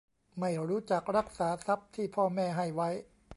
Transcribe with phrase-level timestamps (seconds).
[0.39, 2.89] ไม่รู้จักรักษาทรัพย์ที่พ่อแม่ให้ไว้